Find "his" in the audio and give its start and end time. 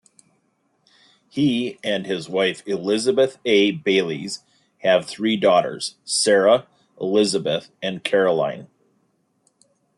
2.07-2.27